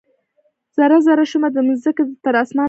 [0.77, 2.59] ذره، ذره شومه د مځکې، تراسمان ولاړمه